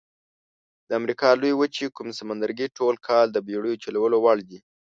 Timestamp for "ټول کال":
2.77-3.27